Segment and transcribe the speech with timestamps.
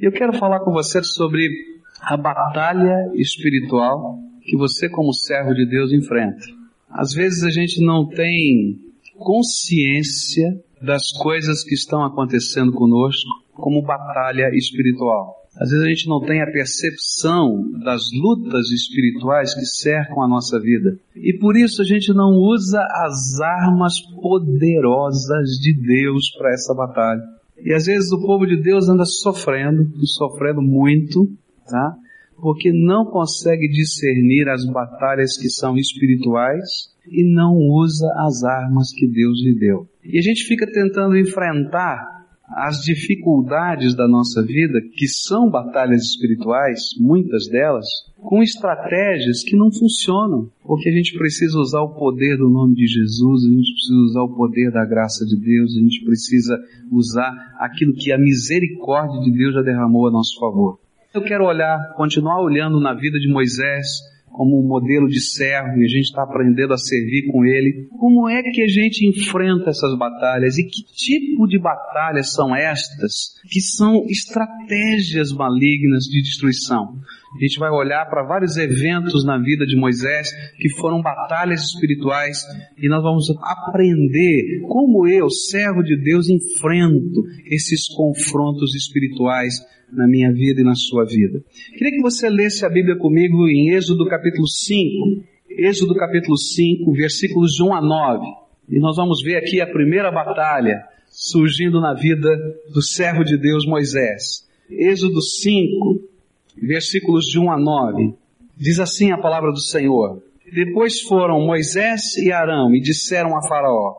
[0.00, 1.48] Eu quero falar com você sobre
[2.00, 6.44] a batalha espiritual que você, como servo de Deus, enfrenta.
[6.90, 8.78] Às vezes a gente não tem
[9.16, 15.44] consciência das coisas que estão acontecendo conosco como batalha espiritual.
[15.56, 20.58] Às vezes a gente não tem a percepção das lutas espirituais que cercam a nossa
[20.58, 20.98] vida.
[21.14, 27.22] E por isso a gente não usa as armas poderosas de Deus para essa batalha.
[27.58, 31.30] E às vezes o povo de Deus anda sofrendo, sofrendo muito,
[31.66, 31.94] tá?
[32.36, 39.06] Porque não consegue discernir as batalhas que são espirituais e não usa as armas que
[39.06, 39.88] Deus lhe deu.
[40.04, 42.13] E a gente fica tentando enfrentar
[42.48, 47.86] as dificuldades da nossa vida, que são batalhas espirituais, muitas delas,
[48.18, 52.86] com estratégias que não funcionam, porque a gente precisa usar o poder do nome de
[52.86, 56.58] Jesus, a gente precisa usar o poder da graça de Deus, a gente precisa
[56.92, 60.78] usar aquilo que a misericórdia de Deus já derramou a nosso favor.
[61.14, 63.86] Eu quero olhar, continuar olhando na vida de Moisés,
[64.34, 67.86] como um modelo de servo e a gente está aprendendo a servir com ele.
[67.98, 73.34] Como é que a gente enfrenta essas batalhas e que tipo de batalhas são estas
[73.48, 76.98] que são estratégias malignas de destruição?
[77.34, 82.38] A gente vai olhar para vários eventos na vida de Moisés que foram batalhas espirituais
[82.78, 89.54] e nós vamos aprender como eu, servo de Deus, enfrento esses confrontos espirituais
[89.92, 91.42] na minha vida e na sua vida.
[91.76, 97.52] Queria que você lesse a Bíblia comigo em Êxodo capítulo 5, Êxodo capítulo 5, versículos
[97.52, 98.26] de 1 a 9.
[98.70, 102.28] E nós vamos ver aqui a primeira batalha surgindo na vida
[102.72, 104.48] do servo de Deus Moisés.
[104.70, 106.13] Êxodo 5,
[106.56, 108.14] versículos de 1 a 9.
[108.56, 110.22] Diz assim a palavra do Senhor.
[110.52, 113.94] Depois foram Moisés e Arão e disseram a Faraó,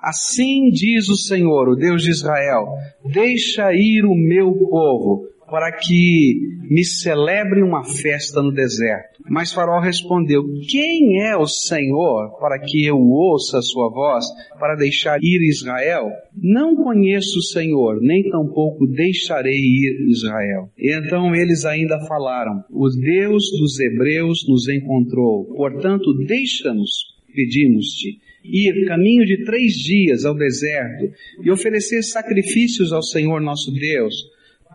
[0.00, 2.68] Assim diz o Senhor, o Deus de Israel,
[3.04, 9.22] deixa ir o meu povo, para que me celebre uma festa no deserto.
[9.28, 14.24] Mas Faraó respondeu, quem é o Senhor para que eu ouça a sua voz
[14.58, 16.10] para deixar ir Israel?
[16.36, 20.70] Não conheço o Senhor, nem tampouco deixarei ir Israel.
[20.78, 26.90] E então eles ainda falaram, o Deus dos hebreus nos encontrou, portanto deixa-nos,
[27.34, 31.10] pedimos-te, ir caminho de três dias ao deserto
[31.42, 34.14] e oferecer sacrifícios ao Senhor nosso Deus,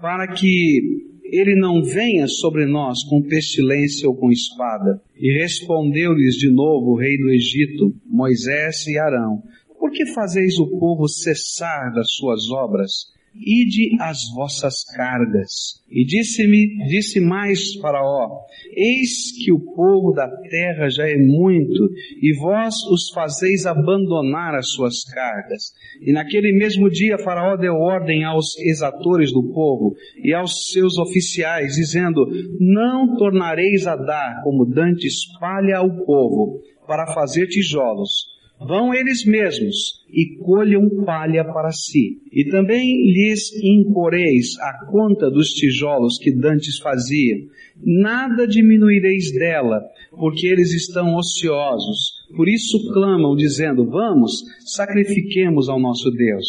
[0.01, 5.01] para que ele não venha sobre nós com pestilência ou com espada.
[5.17, 9.41] E respondeu-lhes de novo o rei do Egito, Moisés e Arão,
[9.79, 13.11] por que fazeis o povo cessar das suas obras?
[13.35, 15.81] Ide as vossas cargas.
[15.89, 18.41] E disse-me, disse mais Faraó,
[18.75, 21.89] eis que o povo da terra já é muito,
[22.21, 25.71] e vós os fazeis abandonar as suas cargas.
[26.01, 31.75] E naquele mesmo dia Faraó deu ordem aos exatores do povo e aos seus oficiais,
[31.75, 32.25] dizendo,
[32.59, 38.32] não tornareis a dar como dantes palha ao povo, para fazer tijolos,
[38.67, 42.19] Vão eles mesmos e colham palha para si.
[42.31, 47.39] E também lhes imporeis a conta dos tijolos que dantes faziam.
[47.83, 49.81] Nada diminuireis dela,
[50.11, 52.23] porque eles estão ociosos.
[52.35, 56.45] Por isso clamam, dizendo: Vamos, sacrifiquemos ao nosso Deus.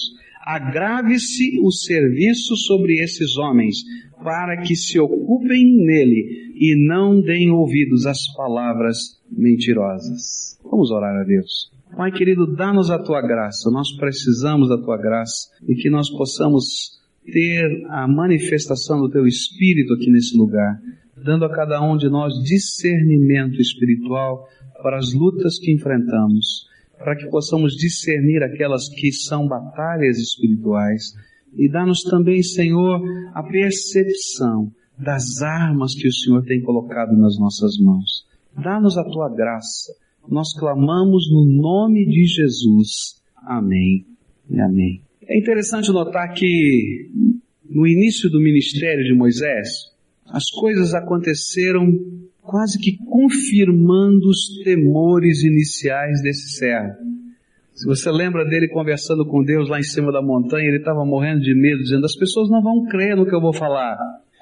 [0.47, 3.79] Agrave-se o serviço sobre esses homens,
[4.23, 10.59] para que se ocupem nele e não deem ouvidos às palavras mentirosas.
[10.63, 11.71] Vamos orar a Deus.
[11.97, 16.99] Pai querido, dá-nos a tua graça, nós precisamos da tua graça e que nós possamos
[17.25, 20.81] ter a manifestação do teu Espírito aqui nesse lugar,
[21.17, 24.49] dando a cada um de nós discernimento espiritual
[24.83, 26.67] para as lutas que enfrentamos,
[26.99, 31.15] para que possamos discernir aquelas que são batalhas espirituais
[31.57, 33.01] e dá-nos também, Senhor,
[33.33, 38.27] a percepção das armas que o Senhor tem colocado nas nossas mãos.
[38.57, 39.93] Dá-nos a tua graça
[40.29, 43.21] nós clamamos no nome de Jesus.
[43.37, 44.05] Amém
[44.51, 45.01] e amém.
[45.27, 47.11] É interessante notar que
[47.69, 49.69] no início do ministério de Moisés,
[50.27, 51.87] as coisas aconteceram
[52.43, 56.95] quase que confirmando os temores iniciais desse servo.
[57.73, 61.41] Se você lembra dele conversando com Deus lá em cima da montanha, ele estava morrendo
[61.41, 63.97] de medo, dizendo: As pessoas não vão crer no que eu vou falar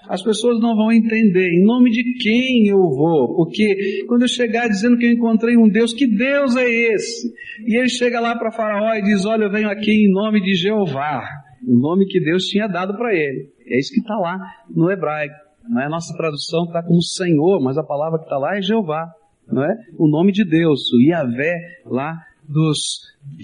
[0.08, 4.68] as pessoas não vão entender em nome de quem eu vou, porque quando eu chegar
[4.68, 7.32] dizendo que eu encontrei um Deus, que Deus é esse?
[7.66, 10.54] E ele chega lá para Faraó e diz: Olha, eu venho aqui em nome de
[10.54, 11.22] Jeová,
[11.66, 13.48] o nome que Deus tinha dado para ele.
[13.66, 14.38] É isso que está lá
[14.68, 15.34] no hebraico.
[15.68, 18.62] Não é a nossa tradução está como Senhor, mas a palavra que está lá é
[18.62, 19.08] Jeová,
[19.46, 19.74] não é?
[19.96, 21.54] O nome de Deus, o Yahvé
[21.86, 22.78] lá dos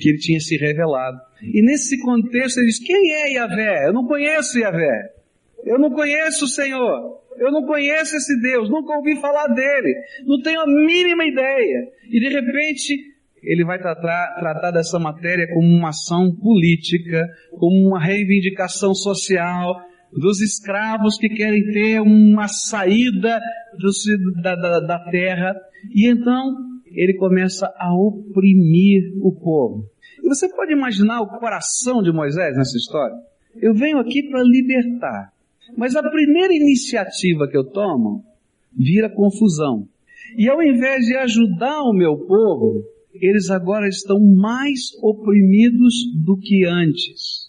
[0.01, 1.19] que ele tinha se revelado.
[1.43, 3.87] E nesse contexto ele diz: Quem é Yahvé?
[3.87, 5.18] Eu não conheço Yahvé.
[5.65, 7.21] Eu não conheço o Senhor.
[7.37, 8.69] Eu não conheço esse Deus.
[8.69, 9.95] Nunca ouvi falar dele.
[10.27, 11.89] Não tenho a mínima ideia.
[12.11, 12.97] E de repente,
[13.43, 19.81] ele vai tratar, tratar dessa matéria como uma ação política, como uma reivindicação social,
[20.13, 23.41] dos escravos que querem ter uma saída
[23.79, 25.55] do, da, da, da terra.
[25.95, 26.57] E então
[26.87, 29.85] ele começa a oprimir o povo.
[30.23, 33.17] E você pode imaginar o coração de Moisés nessa história?
[33.57, 35.33] Eu venho aqui para libertar.
[35.77, 38.25] Mas a primeira iniciativa que eu tomo
[38.73, 39.89] vira confusão.
[40.37, 42.85] E ao invés de ajudar o meu povo,
[43.15, 45.95] eles agora estão mais oprimidos
[46.25, 47.49] do que antes.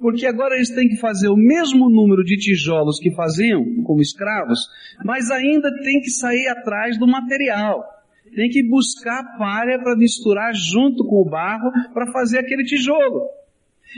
[0.00, 4.60] Porque agora eles têm que fazer o mesmo número de tijolos que faziam como escravos,
[5.04, 7.82] mas ainda tem que sair atrás do material.
[8.34, 13.22] Tem que buscar palha para misturar junto com o barro para fazer aquele tijolo.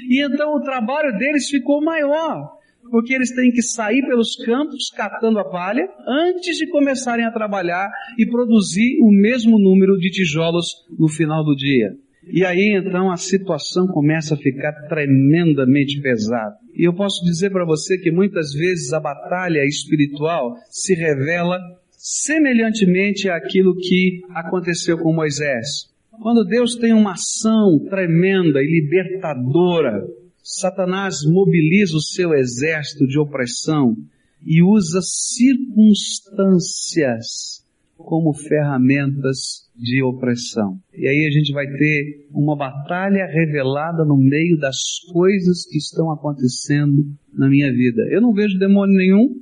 [0.09, 2.60] E então o trabalho deles ficou maior
[2.91, 7.91] porque eles têm que sair pelos campos catando a palha antes de começarem a trabalhar
[8.19, 10.67] e produzir o mesmo número de tijolos
[10.99, 11.95] no final do dia.
[12.33, 16.57] E aí então a situação começa a ficar tremendamente pesada.
[16.75, 21.59] E eu posso dizer para você que muitas vezes a batalha espiritual se revela
[21.91, 25.91] semelhantemente àquilo que aconteceu com Moisés.
[26.23, 30.07] Quando Deus tem uma ação tremenda e libertadora
[30.43, 33.97] Satanás mobiliza o seu exército de opressão
[34.45, 37.65] e usa circunstâncias
[37.97, 40.81] como ferramentas de opressão.
[40.95, 44.79] E aí a gente vai ter uma batalha revelada no meio das
[45.13, 48.03] coisas que estão acontecendo na minha vida.
[48.11, 49.37] Eu não vejo demônio nenhum,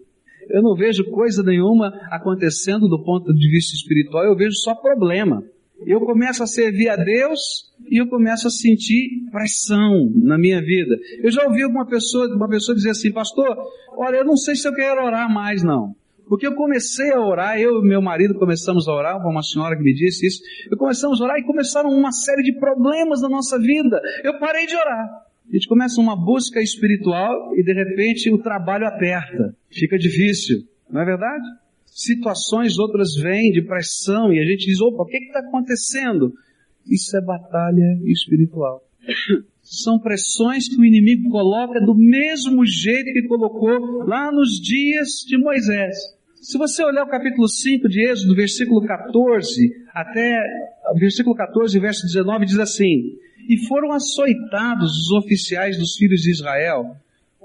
[0.51, 5.43] eu não vejo coisa nenhuma acontecendo do ponto de vista espiritual, eu vejo só problema
[5.87, 10.97] eu começo a servir a Deus e eu começo a sentir pressão na minha vida.
[11.23, 13.57] Eu já ouvi uma pessoa, uma pessoa dizer assim, pastor,
[13.97, 15.95] olha, eu não sei se eu quero orar mais não.
[16.29, 19.77] Porque eu comecei a orar, eu e meu marido começamos a orar, foi uma senhora
[19.77, 23.29] que me disse isso, eu começamos a orar e começaram uma série de problemas na
[23.29, 23.99] nossa vida.
[24.23, 25.09] Eu parei de orar.
[25.49, 29.57] A gente começa uma busca espiritual e de repente o trabalho aperta.
[29.71, 30.59] Fica difícil.
[30.91, 31.45] Não é verdade?
[31.99, 36.33] Situações, outras vêm de pressão e a gente diz, opa, o que está acontecendo?
[36.87, 38.83] Isso é batalha espiritual.
[39.63, 45.37] São pressões que o inimigo coloca do mesmo jeito que colocou lá nos dias de
[45.37, 45.97] Moisés.
[46.41, 50.41] Se você olhar o capítulo 5 de Êxodo, versículo 14 até
[50.97, 53.19] versículo 14, verso 19, diz assim:
[53.49, 56.97] E foram açoitados os oficiais dos filhos de Israel,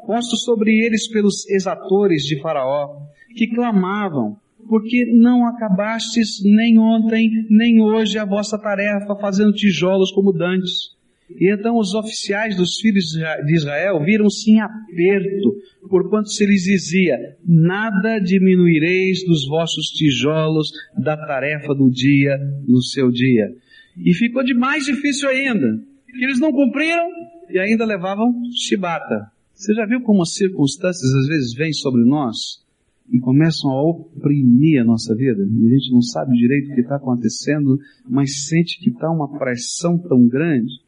[0.06, 3.02] postos sobre eles pelos exatores de Faraó,
[3.36, 10.33] que clamavam: porque não acabastes nem ontem, nem hoje a vossa tarefa fazendo tijolos como
[10.33, 10.94] dantes.
[11.30, 15.56] E então os oficiais dos filhos de Israel viram-se em aperto,
[15.89, 22.38] porquanto se lhes dizia, nada diminuireis dos vossos tijolos da tarefa do dia
[22.68, 23.50] no seu dia.
[23.98, 27.07] E ficou de mais difícil ainda, que eles não cumpriram
[27.50, 28.31] e ainda levavam
[28.68, 29.31] chibata.
[29.54, 32.62] Você já viu como as circunstâncias às vezes vêm sobre nós?
[33.12, 35.44] E começam a oprimir a nossa vida.
[35.44, 37.78] A gente não sabe direito o que está acontecendo,
[38.10, 40.84] mas sente que está uma pressão tão grande.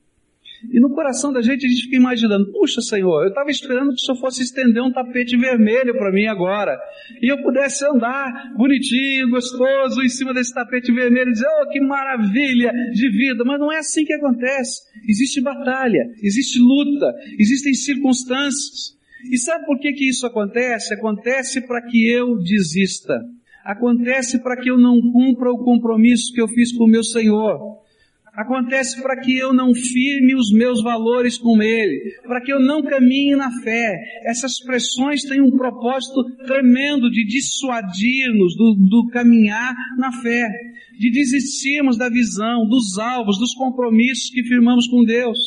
[0.71, 4.01] E no coração da gente a gente fica imaginando, puxa Senhor, eu estava esperando que
[4.01, 6.77] o Senhor fosse estender um tapete vermelho para mim agora.
[7.21, 11.79] E eu pudesse andar bonitinho, gostoso, em cima desse tapete vermelho e dizer, oh, que
[11.81, 13.43] maravilha de vida.
[13.45, 14.81] Mas não é assim que acontece.
[15.07, 18.95] Existe batalha, existe luta, existem circunstâncias.
[19.31, 20.93] E sabe por que, que isso acontece?
[20.93, 23.19] Acontece para que eu desista.
[23.63, 27.79] Acontece para que eu não cumpra o compromisso que eu fiz com o meu Senhor.
[28.33, 32.83] Acontece para que eu não firme os meus valores com Ele, para que eu não
[32.83, 33.95] caminhe na fé.
[34.25, 40.49] Essas pressões têm um propósito tremendo de dissuadir-nos do, do caminhar na fé,
[40.99, 45.39] de desistirmos da visão, dos alvos, dos compromissos que firmamos com Deus.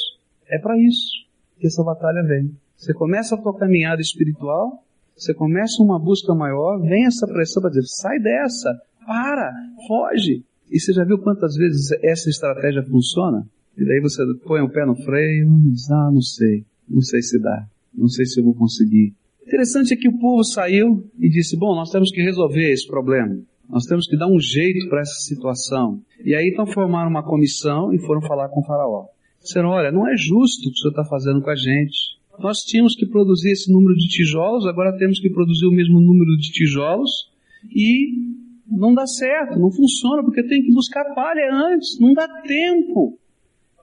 [0.50, 1.28] É para isso
[1.60, 2.50] que essa batalha vem.
[2.78, 4.84] Você começa a tua caminhada espiritual,
[5.16, 8.70] você começa uma busca maior, vem essa pressão para dizer, sai dessa,
[9.04, 9.52] para,
[9.88, 10.44] foge.
[10.70, 13.44] E você já viu quantas vezes essa estratégia funciona?
[13.76, 17.40] E daí você põe o pé no freio diz, ah, não sei, não sei se
[17.40, 19.12] dá, não sei se eu vou conseguir.
[19.44, 23.40] Interessante é que o povo saiu e disse, bom, nós temos que resolver esse problema.
[23.68, 26.00] Nós temos que dar um jeito para essa situação.
[26.24, 29.06] E aí então formaram uma comissão e foram falar com o faraó.
[29.42, 32.17] Disseram, olha, não é justo o que o senhor está fazendo com a gente.
[32.38, 36.36] Nós tínhamos que produzir esse número de tijolos, agora temos que produzir o mesmo número
[36.36, 37.10] de tijolos
[37.74, 38.28] e
[38.70, 43.18] não dá certo, não funciona, porque tem que buscar palha antes, não dá tempo.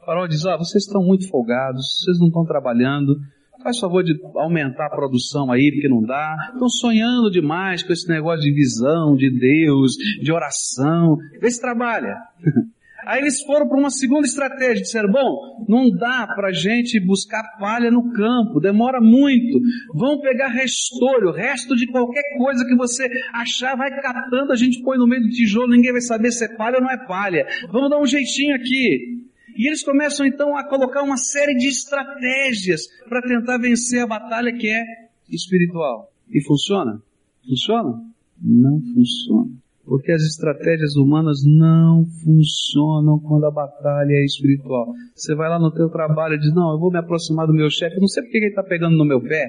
[0.01, 3.17] O farol diz, ah, vocês estão muito folgados, vocês não estão trabalhando,
[3.63, 6.51] faz favor de aumentar a produção aí, porque não dá.
[6.53, 11.17] Estão sonhando demais com esse negócio de visão, de Deus, de oração.
[11.41, 12.15] Vê se trabalha.
[13.05, 17.43] Aí eles foram para uma segunda estratégia, disseram, bom, não dá para a gente buscar
[17.59, 19.59] palha no campo, demora muito,
[19.93, 24.97] vamos pegar restolho, resto de qualquer coisa que você achar, vai catando, a gente põe
[24.97, 27.89] no meio do tijolo, ninguém vai saber se é palha ou não é palha, vamos
[27.89, 29.25] dar um jeitinho aqui.
[29.57, 34.51] E eles começam então a colocar uma série de estratégias para tentar vencer a batalha
[34.51, 34.83] que é
[35.29, 36.11] espiritual.
[36.29, 37.01] E funciona?
[37.47, 38.01] Funciona?
[38.41, 39.51] Não funciona.
[39.85, 44.91] Porque as estratégias humanas não funcionam quando a batalha é espiritual.
[45.13, 47.69] Você vai lá no teu trabalho e diz, não, eu vou me aproximar do meu
[47.69, 49.45] chefe, não sei porque ele está pegando no meu pé,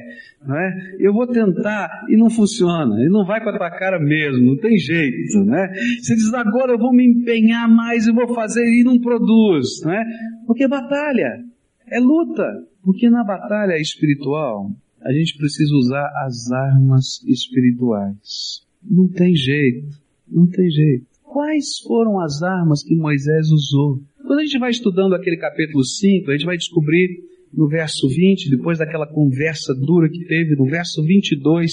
[0.47, 0.97] não é?
[1.01, 3.01] Eu vou tentar e não funciona.
[3.01, 5.69] Ele não vai com a tua cara mesmo, não tem jeito, né?
[6.01, 9.93] Você diz, agora eu vou me empenhar mais e vou fazer e não produz, não
[9.93, 10.05] é?
[10.47, 11.43] Porque é batalha,
[11.91, 12.45] é luta.
[12.83, 14.71] Porque na batalha espiritual,
[15.03, 18.65] a gente precisa usar as armas espirituais.
[18.89, 20.06] Não tem jeito.
[20.31, 21.07] Não tem jeito.
[21.23, 24.01] Quais foram as armas que Moisés usou?
[24.27, 27.09] Quando a gente vai estudando aquele capítulo 5, a gente vai descobrir
[27.53, 31.73] no verso 20, depois daquela conversa dura que teve, no verso 22,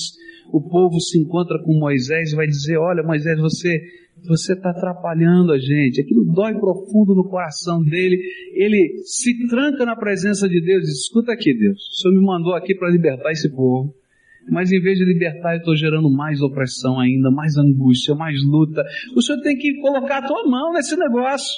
[0.51, 3.81] o povo se encontra com Moisés e vai dizer: Olha, Moisés, você
[4.25, 6.00] você está atrapalhando a gente.
[6.00, 8.17] Aquilo dói profundo no coração dele.
[8.53, 12.25] Ele se tranca na presença de Deus e diz: Escuta aqui, Deus, o Senhor me
[12.25, 13.93] mandou aqui para libertar esse povo.
[14.50, 18.83] Mas em vez de libertar, eu estou gerando mais opressão ainda, mais angústia, mais luta.
[19.15, 21.53] O Senhor tem que colocar a tua mão nesse negócio.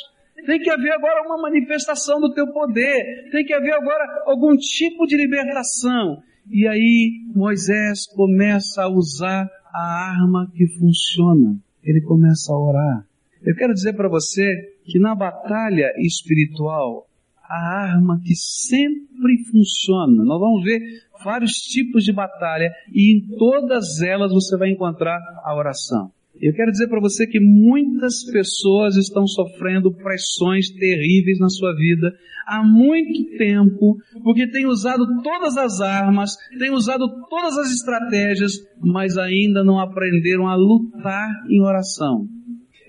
[0.45, 3.29] Tem que haver agora uma manifestação do teu poder.
[3.31, 6.21] Tem que haver agora algum tipo de libertação.
[6.51, 11.57] E aí Moisés começa a usar a arma que funciona.
[11.83, 13.05] Ele começa a orar.
[13.43, 17.07] Eu quero dizer para você que na batalha espiritual,
[17.43, 20.79] a arma que sempre funciona, nós vamos ver
[21.25, 26.11] vários tipos de batalha e em todas elas você vai encontrar a oração.
[26.41, 32.13] Eu quero dizer para você que muitas pessoas estão sofrendo pressões terríveis na sua vida
[32.45, 39.17] há muito tempo, porque têm usado todas as armas, têm usado todas as estratégias, mas
[39.17, 42.27] ainda não aprenderam a lutar em oração.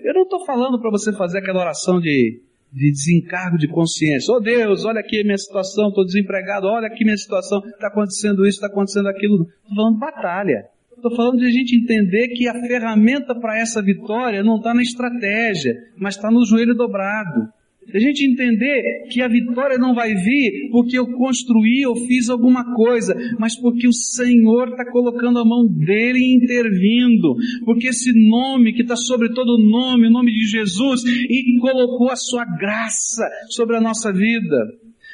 [0.03, 2.41] Eu não estou falando para você fazer aquela oração de
[2.77, 4.31] de desencargo de consciência.
[4.31, 8.45] Oh Deus, olha aqui a minha situação, estou desempregado, olha aqui minha situação, está acontecendo
[8.45, 9.41] isso, está acontecendo aquilo.
[9.43, 10.65] Estou falando de batalha.
[10.95, 14.81] Estou falando de a gente entender que a ferramenta para essa vitória não está na
[14.81, 17.49] estratégia, mas está no joelho dobrado.
[17.93, 22.75] A gente entender que a vitória não vai vir porque eu construí ou fiz alguma
[22.75, 27.35] coisa, mas porque o Senhor está colocando a mão dele e intervindo.
[27.63, 32.17] Porque esse nome que está sobre todo nome, o nome de Jesus, e colocou a
[32.17, 34.57] sua graça sobre a nossa vida.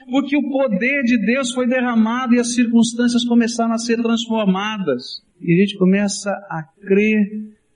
[0.10, 5.22] Porque o poder de Deus foi derramado e as circunstâncias começaram a ser transformadas.
[5.40, 7.20] E a gente começa a crer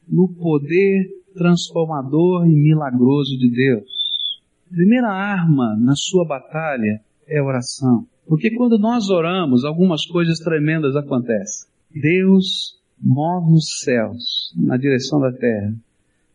[0.10, 3.97] no poder transformador e milagroso de Deus.
[4.70, 8.06] Primeira arma na sua batalha é oração.
[8.28, 11.70] Porque quando nós oramos, algumas coisas tremendas acontecem.
[11.90, 15.74] Deus move os céus na direção da terra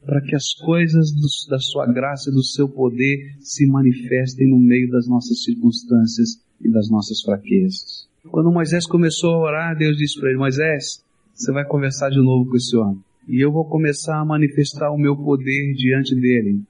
[0.05, 4.59] para que as coisas do, da sua graça e do seu poder se manifestem no
[4.59, 8.09] meio das nossas circunstâncias e das nossas fraquezas.
[8.31, 12.51] Quando Moisés começou a orar, Deus disse para ele: Moisés, você vai conversar de novo
[12.51, 13.01] com esse homem.
[13.29, 16.62] E eu vou começar a manifestar o meu poder diante dele.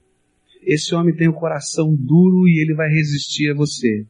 [0.64, 4.07] Esse homem tem o coração duro e ele vai resistir a você.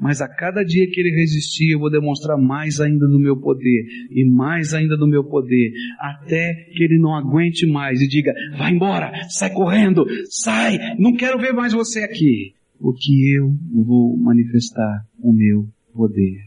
[0.00, 3.86] Mas a cada dia que ele resistir, eu vou demonstrar mais ainda do meu poder
[4.10, 8.72] e mais ainda do meu poder, até que ele não aguente mais e diga: vai
[8.72, 12.54] embora, sai correndo, sai, não quero ver mais você aqui.
[12.80, 16.40] Porque eu vou manifestar o meu poder.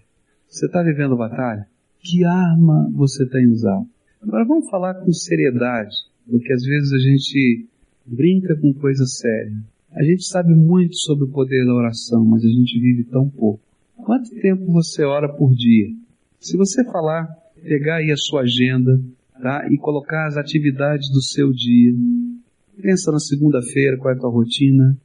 [0.47, 1.65] Você está vivendo batalha?
[2.01, 3.85] Que arma você tem usado?
[4.21, 5.95] Agora vamos falar com seriedade,
[6.29, 7.67] porque às vezes a gente
[8.05, 9.53] brinca com coisa séria.
[9.91, 13.61] A gente sabe muito sobre o poder da oração, mas a gente vive tão pouco.
[13.95, 15.87] Quanto tempo você ora por dia?
[16.39, 17.27] Se você falar,
[17.63, 19.01] pegar aí a sua agenda,
[19.41, 19.67] tá?
[19.71, 21.93] E colocar as atividades do seu dia.
[22.81, 24.97] Pensa na segunda-feira, qual é a tua rotina?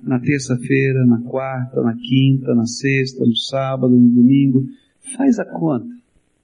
[0.00, 4.64] Na terça-feira, na quarta, na quinta, na sexta, no sábado, no domingo.
[5.16, 5.86] Faz a conta.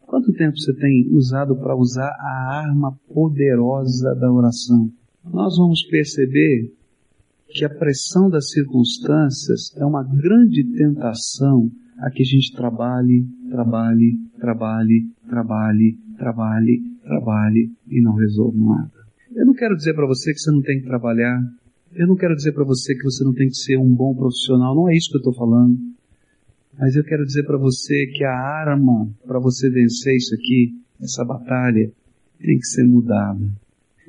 [0.00, 4.90] Quanto tempo você tem usado para usar a arma poderosa da oração?
[5.24, 6.72] Nós vamos perceber
[7.48, 14.18] que a pressão das circunstâncias é uma grande tentação a que a gente trabalhe, trabalhe,
[14.40, 18.90] trabalhe, trabalhe, trabalhe, trabalhe e não resolva nada.
[19.34, 21.40] Eu não quero dizer para você que você não tem que trabalhar.
[21.94, 24.74] Eu não quero dizer para você que você não tem que ser um bom profissional.
[24.74, 25.78] Não é isso que eu estou falando.
[26.78, 31.24] Mas eu quero dizer para você que a arma para você vencer isso aqui, essa
[31.24, 31.92] batalha,
[32.40, 33.61] tem que ser mudada.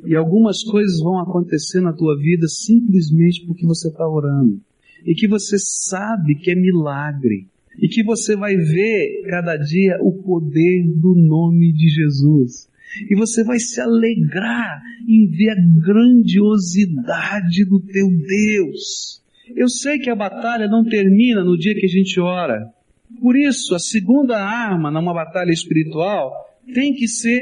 [0.06, 4.60] E algumas coisas vão acontecer na tua vida simplesmente porque você está orando.
[5.06, 7.48] E que você sabe que é milagre.
[7.80, 12.68] E que você vai ver cada dia o poder do nome de Jesus.
[13.10, 19.22] E você vai se alegrar em ver a grandiosidade do teu Deus.
[19.56, 22.72] Eu sei que a batalha não termina no dia que a gente ora.
[23.20, 26.32] Por isso, a segunda arma numa batalha espiritual
[26.74, 27.42] tem que ser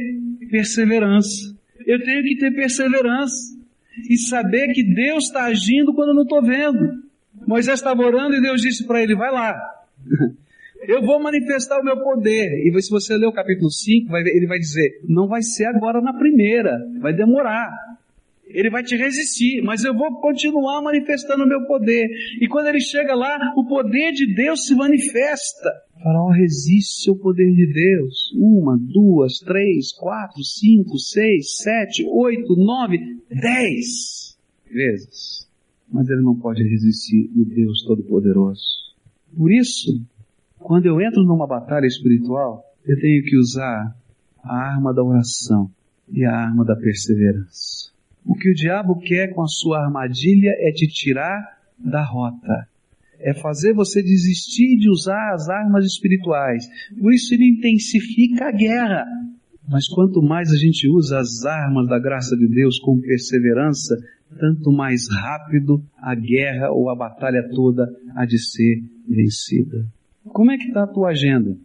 [0.49, 1.55] perseverança.
[1.91, 3.59] Eu tenho que ter perseverança
[4.09, 7.03] e saber que Deus está agindo quando eu não estou vendo.
[7.45, 9.53] Moisés estava orando e Deus disse para ele: vai lá.
[10.87, 12.65] Eu vou manifestar o meu poder.
[12.65, 16.17] E se você ler o capítulo 5, ele vai dizer: não vai ser agora na
[16.17, 17.69] primeira, vai demorar.
[18.53, 22.07] Ele vai te resistir, mas eu vou continuar manifestando o meu poder.
[22.39, 25.69] E quando ele chega lá, o poder de Deus se manifesta.
[26.03, 28.33] Faraó resiste ao poder de Deus.
[28.35, 32.97] Uma, duas, três, quatro, cinco, seis, sete, oito, nove,
[33.29, 34.37] dez
[34.69, 35.47] vezes.
[35.91, 38.63] Mas ele não pode resistir o Deus Todo-Poderoso.
[39.35, 40.01] Por isso,
[40.57, 43.95] quando eu entro numa batalha espiritual, eu tenho que usar
[44.43, 45.69] a arma da oração
[46.11, 47.80] e a arma da perseverança.
[48.25, 52.67] O que o diabo quer com a sua armadilha é te tirar da rota.
[53.19, 56.65] É fazer você desistir de usar as armas espirituais.
[56.99, 59.05] Por isso ele intensifica a guerra.
[59.69, 63.95] Mas quanto mais a gente usa as armas da graça de Deus com perseverança,
[64.39, 69.85] tanto mais rápido a guerra ou a batalha toda há de ser vencida.
[70.25, 71.57] Como é que está a tua agenda?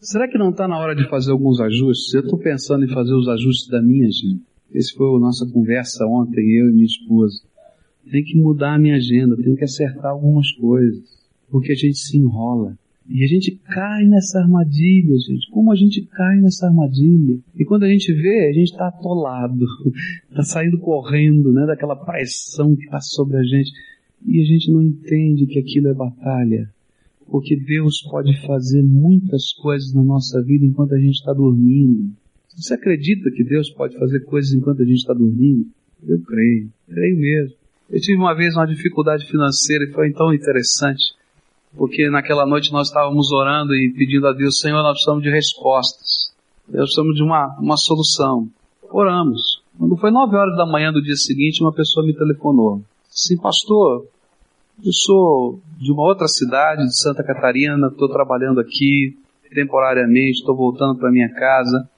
[0.00, 2.12] Será que não está na hora de fazer alguns ajustes?
[2.14, 4.40] Eu estou pensando em fazer os ajustes da minha agenda.
[4.74, 7.40] Esse foi a nossa conversa ontem, eu e minha esposa.
[8.10, 11.00] Tem que mudar a minha agenda, tem que acertar algumas coisas,
[11.48, 12.76] porque a gente se enrola.
[13.08, 15.48] E a gente cai nessa armadilha, gente.
[15.50, 17.38] Como a gente cai nessa armadilha?
[17.54, 19.64] E quando a gente vê, a gente está atolado,
[20.30, 23.70] está saindo correndo, né, daquela pressão que está sobre a gente.
[24.26, 26.68] E a gente não entende que aquilo é batalha.
[27.28, 32.10] Porque Deus pode fazer muitas coisas na nossa vida enquanto a gente está dormindo.
[32.56, 35.66] Você acredita que Deus pode fazer coisas enquanto a gente está dormindo?
[36.06, 37.56] Eu creio, creio mesmo.
[37.90, 41.14] Eu tive uma vez uma dificuldade financeira e foi tão interessante,
[41.76, 46.32] porque naquela noite nós estávamos orando e pedindo a Deus, Senhor, nós precisamos de respostas.
[46.68, 48.48] Nós precisamos de uma, uma solução.
[48.90, 49.62] Oramos.
[49.76, 52.82] Quando foi nove horas da manhã do dia seguinte, uma pessoa me telefonou.
[53.08, 54.06] Sim, pastor,
[54.82, 59.16] eu sou de uma outra cidade, de Santa Catarina, estou trabalhando aqui
[59.52, 61.88] temporariamente, estou voltando para minha casa.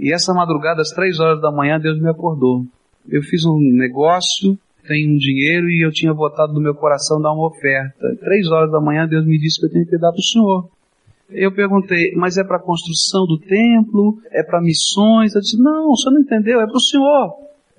[0.00, 2.64] E essa madrugada, às três horas da manhã, Deus me acordou.
[3.06, 4.58] Eu fiz um negócio,
[4.88, 8.16] tenho um dinheiro e eu tinha votado no meu coração dar uma oferta.
[8.20, 10.70] Três horas da manhã, Deus me disse que eu tenho que dar para o Senhor.
[11.28, 14.18] Eu perguntei, mas é para a construção do templo?
[14.32, 15.34] É para missões?
[15.34, 17.34] Eu disse, não, o senhor não entendeu, é para o senhor,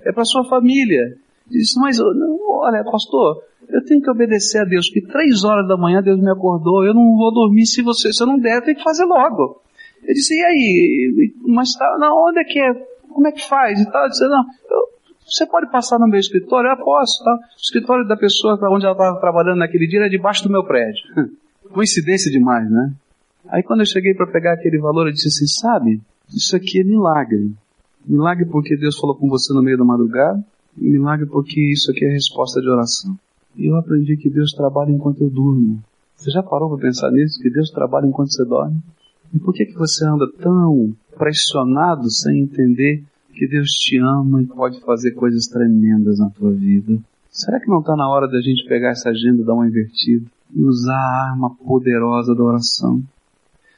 [0.06, 1.02] é para a sua família.
[1.02, 5.68] Eu disse, mas não, olha, pastor, eu tenho que obedecer a Deus, que três horas
[5.68, 8.62] da manhã Deus me acordou, eu não vou dormir se você, se eu não der,
[8.64, 9.61] tem que fazer logo.
[10.04, 11.34] Eu disse, e aí?
[11.46, 12.74] Mas tá, na onde é que é?
[13.10, 13.80] Como é que faz?
[13.80, 14.04] E tal.
[14.04, 14.88] Eu disse, não, eu,
[15.26, 16.70] você pode passar no meu escritório?
[16.70, 17.34] Eu posso, tá?
[17.34, 20.64] O escritório da pessoa para onde ela estava trabalhando naquele dia era debaixo do meu
[20.64, 21.04] prédio.
[21.72, 22.94] Coincidência demais, né?
[23.48, 26.84] Aí quando eu cheguei para pegar aquele valor, eu disse assim, sabe, isso aqui é
[26.84, 27.54] milagre.
[28.06, 30.44] Milagre porque Deus falou com você no meio da madrugada,
[30.78, 33.18] e milagre porque isso aqui é resposta de oração.
[33.56, 35.82] E eu aprendi que Deus trabalha enquanto eu durmo.
[36.16, 37.42] Você já parou para pensar nisso?
[37.42, 38.80] Que Deus trabalha enquanto você dorme?
[39.34, 44.48] E por que, que você anda tão pressionado sem entender que Deus te ama e
[44.48, 47.00] pode fazer coisas tremendas na tua vida?
[47.30, 50.64] Será que não está na hora da gente pegar essa agenda, dar uma invertida e
[50.64, 53.02] usar a arma poderosa da oração?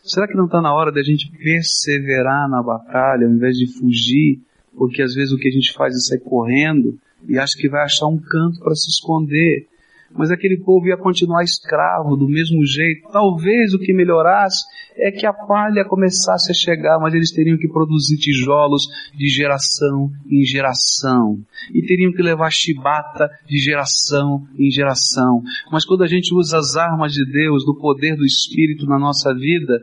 [0.03, 4.41] Será que não está na hora da gente perseverar na batalha ao invés de fugir?
[4.75, 7.83] Porque às vezes o que a gente faz é sair correndo e acha que vai
[7.83, 9.67] achar um canto para se esconder
[10.15, 13.09] mas aquele povo ia continuar escravo do mesmo jeito.
[13.11, 14.63] Talvez o que melhorasse
[14.95, 18.83] é que a palha começasse a chegar, mas eles teriam que produzir tijolos
[19.15, 21.39] de geração em geração.
[21.73, 25.41] E teriam que levar chibata de geração em geração.
[25.71, 29.33] Mas quando a gente usa as armas de Deus, do poder do Espírito na nossa
[29.33, 29.81] vida,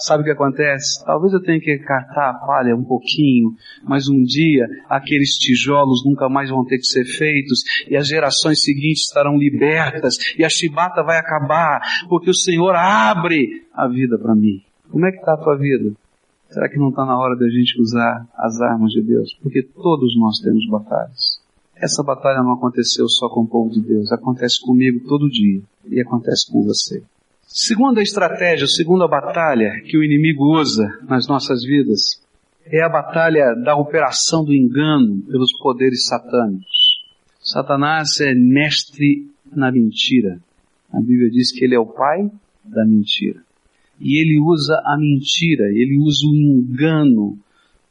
[0.00, 1.04] Sabe o que acontece?
[1.04, 6.28] Talvez eu tenha que catar a palha um pouquinho, mas um dia aqueles tijolos nunca
[6.28, 11.02] mais vão ter que ser feitos e as gerações seguintes estarão libertas e a chibata
[11.02, 14.62] vai acabar, porque o Senhor abre a vida para mim.
[14.90, 15.92] Como é que está a tua vida?
[16.48, 19.38] Será que não está na hora da gente usar as armas de Deus?
[19.42, 21.40] Porque todos nós temos batalhas.
[21.76, 26.00] Essa batalha não aconteceu só com o povo de Deus, acontece comigo todo dia e
[26.00, 27.02] acontece com você.
[27.52, 32.24] Segunda estratégia, segunda batalha que o inimigo usa nas nossas vidas
[32.64, 37.02] é a batalha da operação do engano pelos poderes satânicos.
[37.42, 40.40] Satanás é mestre na mentira.
[40.92, 42.30] A Bíblia diz que ele é o pai
[42.64, 43.42] da mentira.
[43.98, 47.36] E ele usa a mentira, ele usa o engano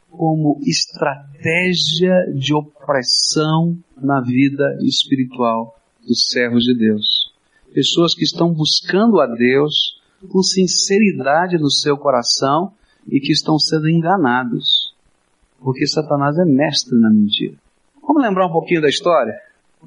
[0.10, 5.76] como estratégia de opressão na vida espiritual
[6.08, 7.19] dos servos de Deus
[7.74, 12.74] pessoas que estão buscando a Deus com sinceridade no seu coração
[13.08, 14.94] e que estão sendo enganados,
[15.60, 17.56] porque Satanás é mestre na mentira.
[18.02, 19.34] Vamos lembrar um pouquinho da história?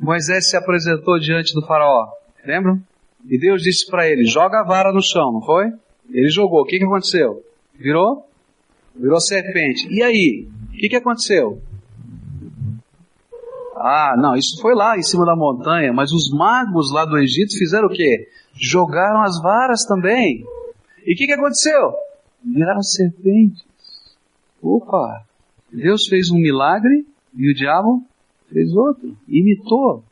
[0.00, 2.08] Moisés se apresentou diante do faraó,
[2.44, 2.80] lembram?
[3.28, 5.72] E Deus disse para ele, joga a vara no chão, não foi?
[6.10, 7.42] Ele jogou, o que, que aconteceu?
[7.74, 8.26] Virou?
[8.94, 9.86] Virou serpente.
[9.90, 10.48] E aí?
[10.70, 11.60] O que, que aconteceu?
[13.84, 17.58] Ah, não, isso foi lá em cima da montanha, mas os magos lá do Egito
[17.58, 18.28] fizeram o quê?
[18.54, 20.44] Jogaram as varas também.
[21.04, 21.92] E o que, que aconteceu?
[22.44, 23.64] Viraram serpentes.
[24.62, 25.24] Opa!
[25.72, 27.04] Deus fez um milagre
[27.36, 28.04] e o diabo
[28.52, 29.16] fez outro.
[29.26, 30.04] Imitou.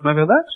[0.00, 0.46] Não é verdade?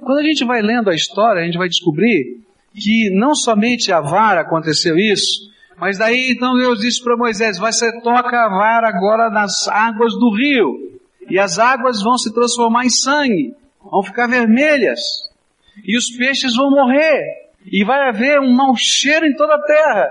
[0.00, 2.40] Quando a gente vai lendo a história, a gente vai descobrir
[2.72, 8.00] que não somente a vara aconteceu isso, mas daí então Deus disse para Moisés: Você
[8.00, 10.95] toca a vara agora nas águas do rio
[11.28, 15.00] e as águas vão se transformar em sangue, vão ficar vermelhas,
[15.84, 20.08] e os peixes vão morrer, e vai haver um mau cheiro em toda a terra.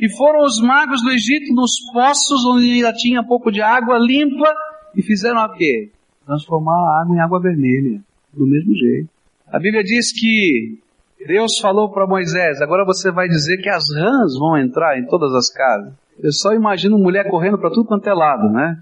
[0.00, 4.52] E foram os magos do Egito nos poços onde ainda tinha pouco de água limpa
[4.94, 5.90] e fizeram o quê?
[6.26, 8.00] Transformar a água em água vermelha,
[8.32, 9.08] do mesmo jeito.
[9.50, 10.78] A Bíblia diz que
[11.26, 15.34] Deus falou para Moisés, agora você vai dizer que as rãs vão entrar em todas
[15.34, 15.92] as casas.
[16.22, 18.78] Eu só imagino mulher correndo para tudo quanto é lado, né?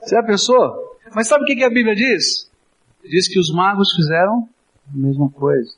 [0.00, 0.89] Você já pensou?
[1.14, 2.50] Mas sabe o que a Bíblia diz?
[3.04, 4.48] Diz que os magos fizeram
[4.92, 5.74] a mesma coisa.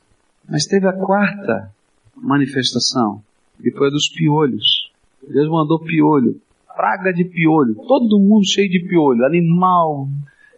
[0.49, 1.71] Mas teve a quarta
[2.15, 3.21] manifestação,
[3.61, 4.91] que foi a dos piolhos.
[5.27, 6.39] Deus mandou piolho,
[6.75, 10.07] praga de piolho, todo mundo cheio de piolho, animal,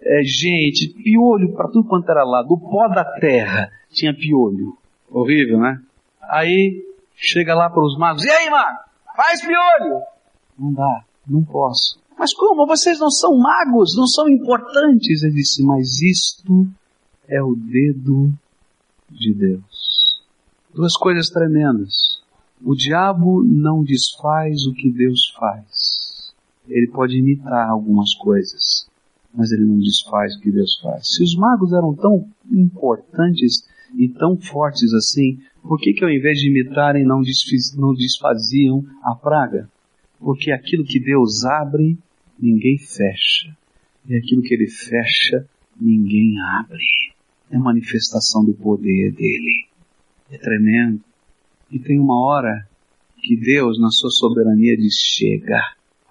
[0.01, 4.77] é, gente, piolho para tudo quanto era lá, do pó da terra tinha piolho.
[5.09, 5.79] Horrível, né?
[6.21, 6.83] Aí
[7.15, 8.79] chega lá para os magos, e aí, mago?
[9.15, 10.01] Faz piolho!
[10.57, 11.99] Não dá, não posso.
[12.17, 12.65] Mas como?
[12.65, 15.23] Vocês não são magos, não são importantes.
[15.23, 16.67] Ele disse, mas isto
[17.27, 18.33] é o dedo
[19.09, 20.21] de Deus.
[20.73, 22.21] Duas coisas tremendas.
[22.63, 26.33] O diabo não desfaz o que Deus faz.
[26.67, 28.87] Ele pode imitar algumas coisas,
[29.33, 31.07] mas ele não desfaz o que Deus faz.
[31.07, 36.39] Se os magos eram tão importantes e tão fortes assim, por que que ao invés
[36.39, 37.21] de imitarem não,
[37.77, 39.69] não desfaziam a praga?
[40.19, 41.97] Porque aquilo que Deus abre,
[42.39, 43.55] ninguém fecha.
[44.07, 45.47] E aquilo que ele fecha,
[45.79, 46.83] ninguém abre.
[47.51, 49.67] É manifestação do poder dele.
[50.31, 51.01] É tremendo.
[51.71, 52.67] E tem uma hora
[53.21, 55.59] que Deus, na sua soberania, diz: chega,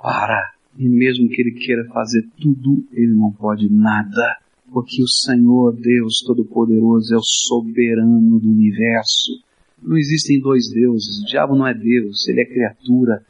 [0.01, 0.53] para.
[0.77, 4.39] E mesmo que ele queira fazer tudo, ele não pode nada.
[4.73, 9.41] Porque o Senhor, Deus Todo-Poderoso, é o soberano do universo.
[9.81, 11.23] Não existem dois deuses.
[11.23, 13.25] O diabo não é Deus, ele é criatura.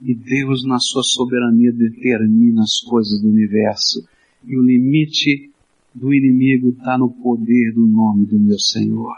[0.00, 4.06] E Deus, na sua soberania, determina as coisas do universo.
[4.46, 5.50] E o limite
[5.94, 9.14] do inimigo está no poder do nome do meu Senhor.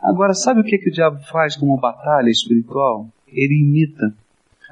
[0.00, 3.08] Agora, sabe o que, que o diabo faz como batalha espiritual?
[3.26, 4.14] Ele imita.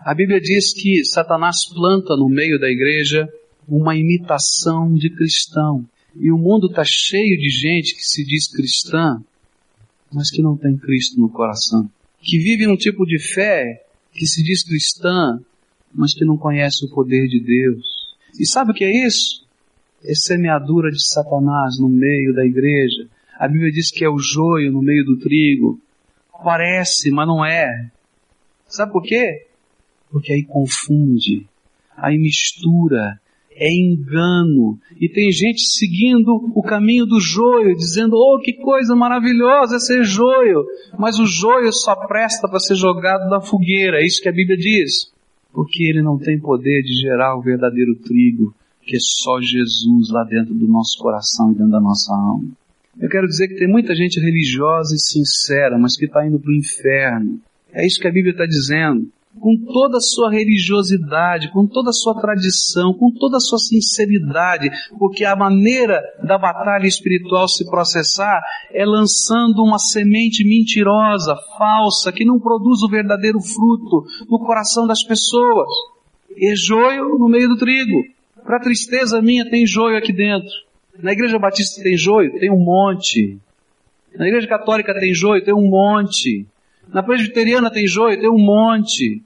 [0.04, 3.28] A Bíblia diz que Satanás planta no meio da igreja
[3.68, 5.84] uma imitação de cristão.
[6.14, 9.20] E o mundo está cheio de gente que se diz cristã,
[10.12, 11.90] mas que não tem Cristo no coração.
[12.20, 13.85] Que vive um tipo de fé
[14.16, 15.38] que se diz cristã,
[15.94, 17.84] mas que não conhece o poder de Deus.
[18.38, 19.46] E sabe o que é isso?
[20.04, 23.08] É semeadura de Satanás no meio da igreja.
[23.38, 25.80] A Bíblia diz que é o joio no meio do trigo.
[26.44, 27.90] Parece, mas não é.
[28.66, 29.46] Sabe por quê?
[30.10, 31.46] Porque aí confunde,
[31.96, 33.20] aí mistura,
[33.56, 34.78] é engano.
[35.00, 40.64] E tem gente seguindo o caminho do joio, dizendo, oh, que coisa maravilhosa ser joio.
[40.98, 44.56] Mas o joio só presta para ser jogado na fogueira, é isso que a Bíblia
[44.56, 45.10] diz.
[45.52, 50.22] Porque ele não tem poder de gerar o verdadeiro trigo, que é só Jesus lá
[50.24, 52.50] dentro do nosso coração e dentro da nossa alma.
[53.00, 56.50] Eu quero dizer que tem muita gente religiosa e sincera, mas que está indo para
[56.50, 57.40] o inferno.
[57.72, 61.92] É isso que a Bíblia está dizendo com toda a sua religiosidade, com toda a
[61.92, 68.42] sua tradição, com toda a sua sinceridade, porque a maneira da batalha espiritual se processar
[68.72, 75.02] é lançando uma semente mentirosa, falsa, que não produz o verdadeiro fruto no coração das
[75.02, 75.68] pessoas.
[76.36, 78.02] E é joio no meio do trigo.
[78.44, 80.50] Para tristeza minha, tem joio aqui dentro.
[81.02, 82.38] Na igreja batista tem joio?
[82.38, 83.38] Tem um monte.
[84.16, 85.44] Na igreja católica tem joio?
[85.44, 86.46] Tem um monte.
[86.92, 89.22] Na presbiteriana tem joio, tem um monte.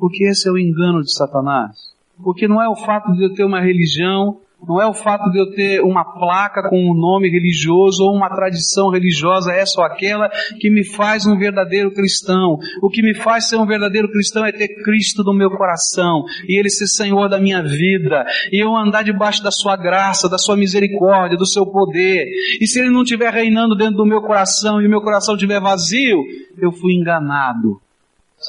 [0.00, 1.76] Porque esse é o engano de Satanás.
[2.24, 5.38] Porque não é o fato de eu ter uma religião não é o fato de
[5.38, 10.28] eu ter uma placa com um nome religioso ou uma tradição religiosa, essa ou aquela,
[10.60, 12.58] que me faz um verdadeiro cristão.
[12.82, 16.58] O que me faz ser um verdadeiro cristão é ter Cristo no meu coração e
[16.58, 20.56] Ele ser Senhor da minha vida e eu andar debaixo da Sua graça, da Sua
[20.56, 22.26] misericórdia, do Seu poder.
[22.60, 25.60] E se Ele não estiver reinando dentro do meu coração e o meu coração estiver
[25.60, 26.22] vazio,
[26.58, 27.80] eu fui enganado.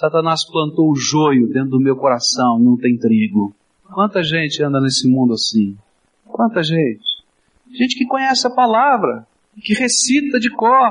[0.01, 3.53] Satanás plantou o joio dentro do meu coração e não tem trigo.
[3.93, 5.77] Quanta gente anda nesse mundo assim?
[6.25, 7.05] Quanta gente?
[7.71, 9.27] Gente que conhece a palavra,
[9.63, 10.89] que recita de cor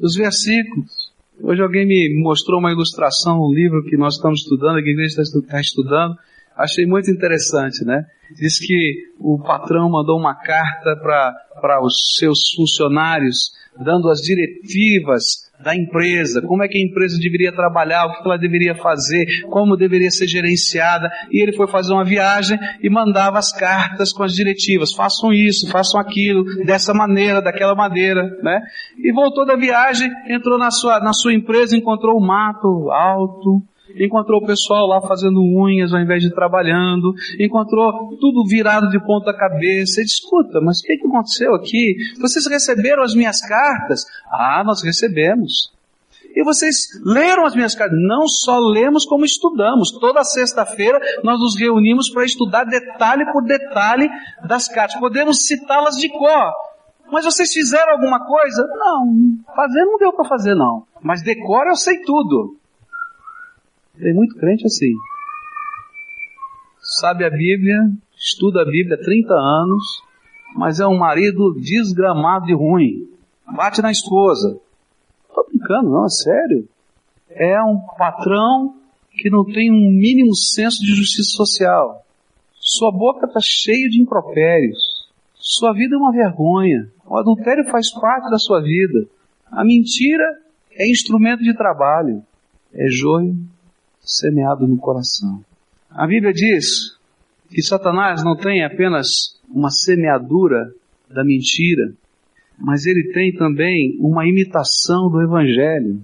[0.00, 1.12] os versículos.
[1.38, 5.20] Hoje alguém me mostrou uma ilustração no livro que nós estamos estudando, que a igreja
[5.20, 6.16] está estudando.
[6.56, 8.06] Achei muito interessante, né?
[8.34, 15.74] Diz que o patrão mandou uma carta para os seus funcionários, dando as diretivas da
[15.74, 20.10] empresa, como é que a empresa deveria trabalhar, o que ela deveria fazer, como deveria
[20.10, 21.10] ser gerenciada.
[21.32, 25.70] E ele foi fazer uma viagem e mandava as cartas com as diretivas: façam isso,
[25.70, 28.60] façam aquilo, dessa maneira, daquela maneira, né?
[28.98, 33.62] E voltou da viagem, entrou na sua, na sua empresa, encontrou o mato alto,
[33.98, 39.32] encontrou o pessoal lá fazendo unhas ao invés de trabalhando, encontrou tudo virado de ponta
[39.32, 40.00] cabeça.
[40.00, 41.96] E escuta, mas o que, que aconteceu aqui?
[42.20, 44.04] Vocês receberam as minhas cartas?
[44.30, 45.72] Ah, nós recebemos.
[46.34, 47.96] E vocês leram as minhas cartas?
[48.00, 49.92] Não só lemos, como estudamos.
[49.92, 54.08] Toda sexta-feira nós nos reunimos para estudar detalhe por detalhe
[54.46, 54.98] das cartas.
[54.98, 56.52] Podemos citá-las de cor.
[57.12, 58.66] Mas vocês fizeram alguma coisa?
[58.76, 59.14] Não,
[59.54, 60.84] fazer não deu para fazer não.
[61.00, 62.56] Mas decora eu sei tudo.
[63.98, 64.92] Tem muito crente assim.
[67.00, 67.78] Sabe a Bíblia,
[68.16, 69.84] estuda a Bíblia há 30 anos,
[70.56, 73.08] mas é um marido desgramado e ruim.
[73.56, 74.58] Bate na esposa.
[75.34, 76.68] Tô brincando, não, é sério.
[77.30, 78.76] É um patrão
[79.12, 82.04] que não tem um mínimo senso de justiça social.
[82.58, 84.78] Sua boca está cheia de impropérios.
[85.34, 86.88] Sua vida é uma vergonha.
[87.06, 89.06] O adultério faz parte da sua vida.
[89.52, 90.24] A mentira
[90.72, 92.22] é instrumento de trabalho.
[92.72, 93.36] É joio
[94.04, 95.42] semeado no coração.
[95.90, 96.96] A Bíblia diz
[97.50, 100.72] que Satanás não tem apenas uma semeadura
[101.08, 101.92] da mentira,
[102.58, 106.00] mas ele tem também uma imitação do Evangelho.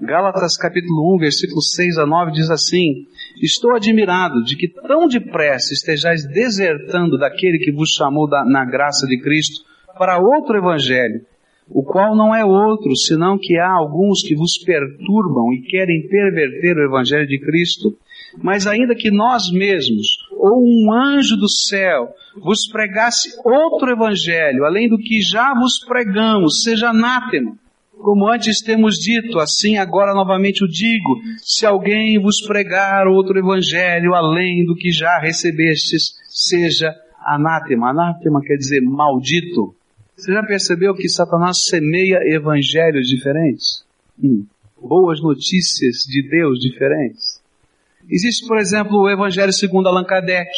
[0.00, 3.06] Gálatas capítulo 1, versículo 6 a 9 diz assim:
[3.40, 9.06] Estou admirado de que tão depressa estejais desertando daquele que vos chamou da, na graça
[9.06, 9.64] de Cristo
[9.96, 11.24] para outro evangelho,
[11.68, 16.76] o qual não é outro, senão que há alguns que vos perturbam e querem perverter
[16.76, 17.96] o Evangelho de Cristo.
[18.42, 22.08] Mas ainda que nós mesmos, ou um anjo do céu,
[22.42, 27.56] vos pregasse outro Evangelho, além do que já vos pregamos, seja anátema.
[27.96, 34.14] Como antes temos dito, assim agora novamente o digo, se alguém vos pregar outro Evangelho,
[34.14, 37.90] além do que já recebestes, seja anátema.
[37.90, 39.74] Anátema quer dizer maldito.
[40.16, 43.84] Você já percebeu que Satanás semeia evangelhos diferentes?
[44.22, 44.46] Hum.
[44.80, 47.42] Boas notícias de Deus diferentes?
[48.08, 50.50] Existe, por exemplo, o Evangelho segundo Allan Kardec.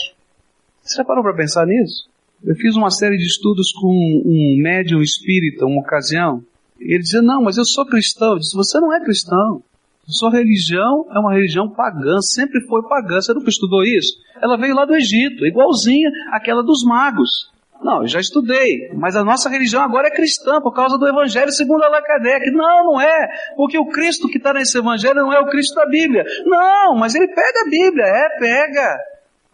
[0.83, 2.09] Você já parou para pensar nisso?
[2.45, 6.45] Eu fiz uma série de estudos com um médium espírita, uma ocasião,
[6.79, 8.33] e ele dizia, não, mas eu sou cristão.
[8.33, 9.63] Eu disse, você não é cristão.
[10.07, 13.21] Sua religião é uma religião pagã, sempre foi pagã.
[13.21, 14.19] Você nunca estudou isso?
[14.41, 17.51] Ela veio lá do Egito, igualzinha àquela dos magos.
[17.83, 21.53] Não, eu já estudei, mas a nossa religião agora é cristã por causa do Evangelho
[21.53, 22.51] segundo Allan Kardec.
[22.51, 25.87] Não, não é, porque o Cristo que está nesse Evangelho não é o Cristo da
[25.87, 26.25] Bíblia.
[26.45, 28.99] Não, mas ele pega a Bíblia, é, pega.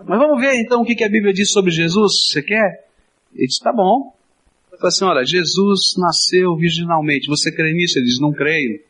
[0.05, 2.87] Mas vamos ver então o que, que a Bíblia diz sobre Jesus, você quer?
[3.35, 4.13] Ele diz, tá bom.
[4.71, 7.99] Ele fala assim, olha, Jesus nasceu virginalmente, você crê nisso?
[7.99, 8.81] Ele diz, não creio.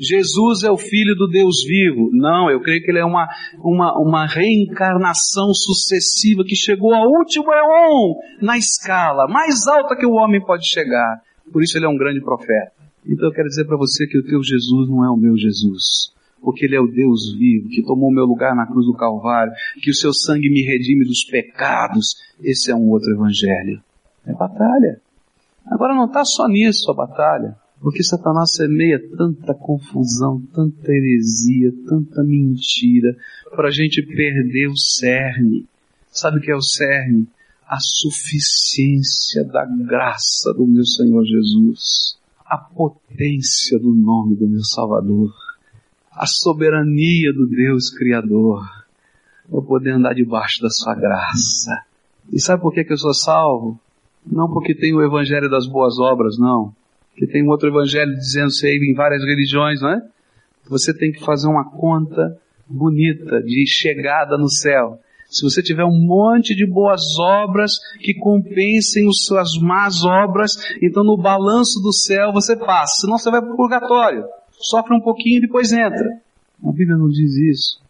[0.00, 2.08] Jesus é o Filho do Deus vivo.
[2.12, 3.28] Não, eu creio que ele é uma,
[3.62, 10.14] uma, uma reencarnação sucessiva que chegou ao último eon na escala mais alta que o
[10.14, 11.20] homem pode chegar.
[11.52, 12.72] Por isso ele é um grande profeta.
[13.06, 16.12] Então eu quero dizer para você que o teu Jesus não é o meu Jesus.
[16.42, 19.90] Porque Ele é o Deus vivo, que tomou meu lugar na cruz do Calvário, que
[19.90, 22.14] o seu sangue me redime dos pecados.
[22.42, 23.82] Esse é um outro evangelho.
[24.26, 25.02] É batalha.
[25.66, 27.56] Agora não está só nisso a batalha.
[27.80, 33.16] Porque Satanás semeia tanta confusão, tanta heresia, tanta mentira,
[33.56, 35.66] para a gente perder o cerne.
[36.12, 37.26] Sabe o que é o cerne?
[37.66, 45.32] A suficiência da graça do meu Senhor Jesus, a potência do nome do meu Salvador,
[46.12, 48.62] a soberania do Deus Criador,
[49.50, 51.82] eu poder andar debaixo da sua graça.
[52.30, 53.80] E sabe por que, que eu sou salvo?
[54.26, 56.74] Não porque tenho o Evangelho das boas obras, não
[57.20, 60.02] que tem um outro evangelho dizendo ser em várias religiões, não é?
[60.66, 64.98] você tem que fazer uma conta bonita de chegada no céu.
[65.28, 71.04] Se você tiver um monte de boas obras que compensem as suas más obras, então
[71.04, 73.02] no balanço do céu você passa.
[73.02, 74.24] Senão você vai para o purgatório.
[74.52, 76.08] Sofre um pouquinho e depois entra.
[76.64, 77.82] A Bíblia não diz isso.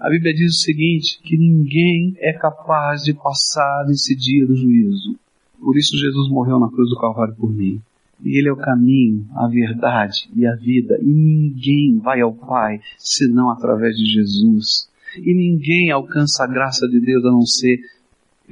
[0.00, 5.16] A Bíblia diz o seguinte, que ninguém é capaz de passar nesse dia do juízo.
[5.60, 7.80] Por isso Jesus morreu na cruz do Calvário por mim.
[8.22, 10.98] E Ele é o caminho, a verdade e a vida.
[11.00, 14.88] E ninguém vai ao Pai senão através de Jesus.
[15.18, 17.78] E ninguém alcança a graça de Deus a não ser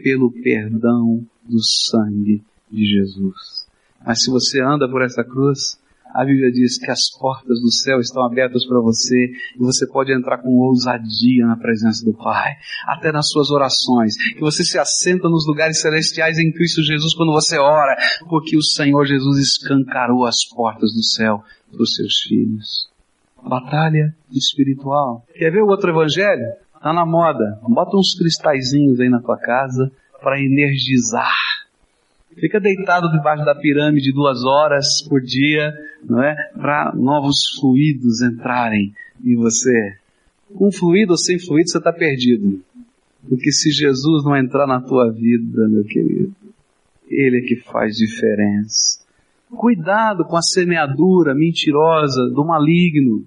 [0.03, 3.67] pelo perdão do sangue de Jesus.
[4.05, 5.79] Mas se você anda por essa cruz,
[6.15, 10.13] a Bíblia diz que as portas do céu estão abertas para você e você pode
[10.13, 12.53] entrar com ousadia na presença do Pai,
[12.87, 17.33] até nas suas orações, que você se assenta nos lugares celestiais em Cristo Jesus quando
[17.33, 17.97] você ora,
[18.29, 22.91] porque o Senhor Jesus escancarou as portas do céu para os seus filhos.
[23.43, 25.25] Batalha espiritual.
[25.35, 26.47] Quer ver o outro evangelho?
[26.81, 27.59] Tá na moda.
[27.63, 31.52] Bota uns cristalzinhos aí na tua casa para energizar
[32.39, 35.73] Fica deitado debaixo da pirâmide duas horas por dia,
[36.05, 36.35] não é?
[36.55, 38.93] Para novos fluidos entrarem
[39.25, 39.97] em você.
[40.55, 42.61] Com fluido ou sem fluido, você está perdido.
[43.29, 46.35] Porque se Jesus não entrar na tua vida, meu querido,
[47.09, 49.01] Ele é que faz diferença.
[49.51, 53.25] Cuidado com a semeadura mentirosa do maligno,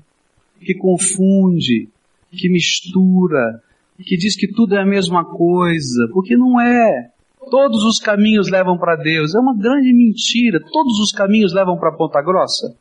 [0.60, 1.88] que confunde,
[2.32, 3.62] que mistura,
[4.04, 7.12] que diz que tudo é a mesma coisa, porque não é.
[7.50, 9.36] Todos os caminhos levam para Deus.
[9.36, 10.60] É uma grande mentira.
[10.60, 12.76] Todos os caminhos levam para Ponta Grossa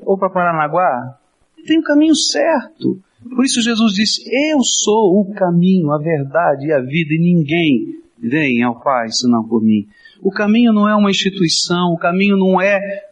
[0.00, 1.18] ou para Paranaguá.
[1.66, 3.00] Tem o caminho certo.
[3.22, 8.02] Por isso Jesus disse: Eu sou o caminho, a verdade e a vida, e ninguém
[8.18, 9.86] vem ao Pai senão por mim.
[10.22, 13.06] O caminho não é uma instituição, o caminho não é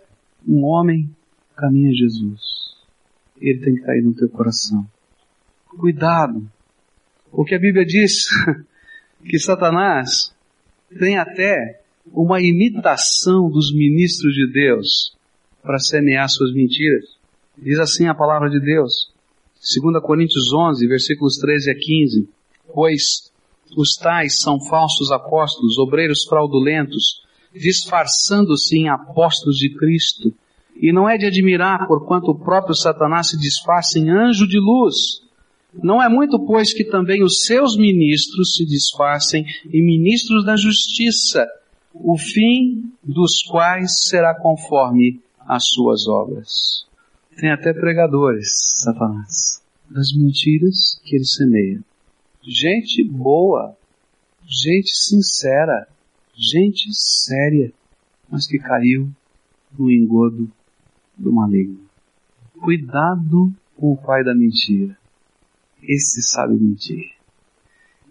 [0.47, 1.11] um homem,
[1.53, 2.41] o caminho é Jesus.
[3.41, 4.87] Ele tem que aí no teu coração.
[5.69, 6.47] Cuidado,
[7.31, 8.29] porque a Bíblia diz
[9.29, 10.34] que Satanás
[10.99, 11.81] tem até
[12.13, 15.15] uma imitação dos ministros de Deus
[15.63, 17.05] para semear suas mentiras.
[17.57, 19.13] Diz assim a palavra de Deus,
[19.55, 22.29] 2 Coríntios 11, versículos 13 a 15.
[22.73, 23.33] Pois
[23.77, 27.23] os tais são falsos apóstolos, obreiros fraudulentos,
[27.55, 30.33] disfarçando-se em apóstolos de Cristo.
[30.77, 35.24] E não é de admirar, porquanto o próprio Satanás se disfarça em anjo de luz.
[35.83, 41.47] Não é muito, pois, que também os seus ministros se disfarcem em ministros da justiça,
[41.93, 46.87] o fim dos quais será conforme as suas obras.
[47.37, 51.81] Tem até pregadores, Satanás, das mentiras que ele semeia.
[52.43, 53.77] Gente boa,
[54.47, 55.89] gente sincera,
[56.37, 57.73] gente séria,
[58.31, 59.11] mas que caiu
[59.77, 60.51] no engodo
[61.17, 61.81] do maligno.
[62.61, 64.97] Cuidado com o pai da mentira
[65.88, 67.12] esse sabe mentir.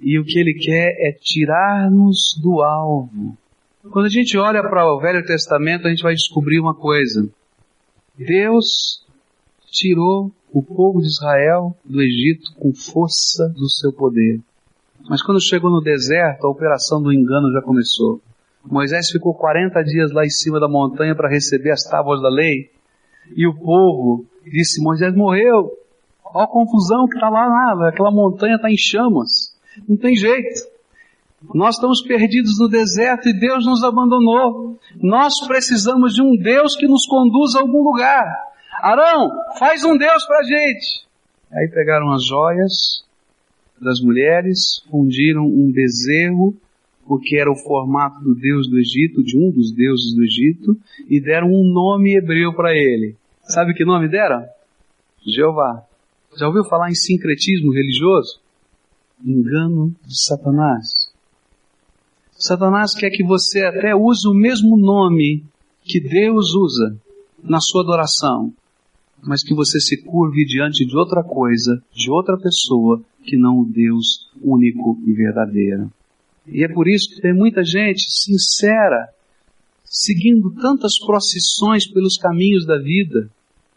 [0.01, 3.37] E o que ele quer é tirar-nos do alvo.
[3.91, 7.29] Quando a gente olha para o Velho Testamento, a gente vai descobrir uma coisa.
[8.17, 9.05] Deus
[9.71, 14.39] tirou o povo de Israel do Egito com força do seu poder.
[15.09, 18.21] Mas quando chegou no deserto, a operação do engano já começou.
[18.63, 22.69] Moisés ficou 40 dias lá em cima da montanha para receber as tábuas da lei.
[23.35, 25.71] E o povo disse: Moisés morreu.
[26.33, 29.55] Olha a confusão que está lá, lá, aquela montanha está em chamas.
[29.87, 30.73] Não tem jeito.
[31.53, 34.79] Nós estamos perdidos no deserto e Deus nos abandonou.
[35.01, 38.25] Nós precisamos de um Deus que nos conduza a algum lugar.
[38.81, 41.05] Arão, faz um Deus para a gente.
[41.51, 43.03] Aí pegaram as joias
[43.79, 46.55] das mulheres, fundiram um bezerro,
[47.05, 50.77] porque era o formato do Deus do Egito, de um dos deuses do Egito,
[51.09, 53.15] e deram um nome hebreu para ele.
[53.43, 54.45] Sabe que nome deram?
[55.25, 55.85] Jeová.
[56.37, 58.39] Já ouviu falar em sincretismo religioso?
[59.23, 61.11] Engano de Satanás.
[62.31, 65.43] Satanás quer que você até use o mesmo nome
[65.83, 66.97] que Deus usa
[67.43, 68.51] na sua adoração,
[69.21, 73.65] mas que você se curve diante de outra coisa, de outra pessoa, que não o
[73.65, 75.91] Deus único e verdadeiro.
[76.47, 79.07] E é por isso que tem muita gente sincera,
[79.85, 83.29] seguindo tantas procissões pelos caminhos da vida,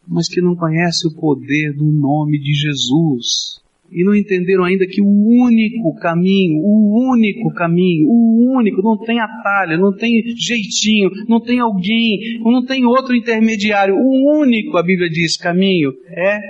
[0.07, 3.61] mas que não conhece o poder do nome de Jesus.
[3.91, 9.21] E não entenderam ainda que o único caminho, o único caminho, o único, não tem
[9.21, 13.95] atalho, não tem jeitinho, não tem alguém, não tem outro intermediário.
[13.97, 16.41] O único, a Bíblia diz, caminho é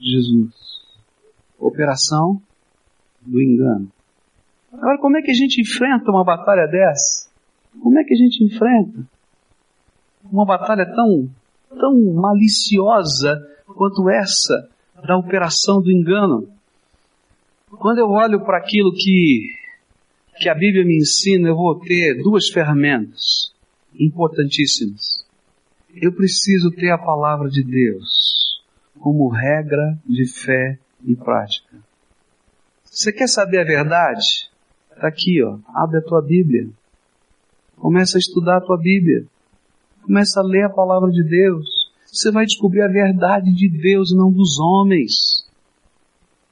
[0.00, 0.50] Jesus.
[1.58, 2.40] Operação
[3.20, 3.88] do engano.
[4.72, 7.30] Agora, como é que a gente enfrenta uma batalha dessa?
[7.80, 9.06] Como é que a gente enfrenta
[10.30, 11.28] uma batalha tão
[11.78, 14.68] tão maliciosa quanto essa
[15.06, 16.48] da operação do engano.
[17.78, 19.48] Quando eu olho para aquilo que,
[20.38, 23.52] que a Bíblia me ensina, eu vou ter duas ferramentas
[23.98, 25.24] importantíssimas.
[25.94, 28.60] Eu preciso ter a palavra de Deus
[28.98, 31.76] como regra de fé e prática.
[32.84, 34.50] Você quer saber a verdade?
[34.94, 35.58] Está aqui, ó.
[35.74, 36.68] Abre a tua Bíblia.
[37.76, 39.26] Começa a estudar a tua Bíblia.
[40.02, 41.66] Começa a ler a palavra de Deus.
[42.06, 45.48] Você vai descobrir a verdade de Deus e não dos homens.